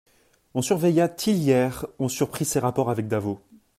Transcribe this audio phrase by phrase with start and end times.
[0.55, 3.39] On surveilla Tillières, on surprit ses rapports avec d'Avaux.